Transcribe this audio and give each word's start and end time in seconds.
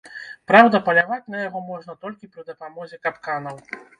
Праўда, 0.51 0.79
паляваць 0.87 1.31
на 1.33 1.43
яго 1.47 1.61
можна 1.67 1.95
толькі 2.07 2.31
пры 2.37 2.45
дапамозе 2.49 3.01
капканаў. 3.07 3.63